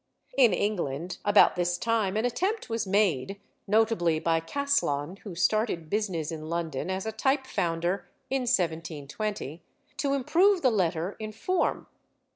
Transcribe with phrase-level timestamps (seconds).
[0.35, 6.31] In England about this time, an attempt was made (notably by Caslon, who started business
[6.31, 9.61] in London as a type founder in 1720)
[9.97, 11.85] to improve the letter in form.